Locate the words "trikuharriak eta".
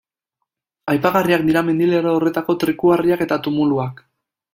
2.65-3.39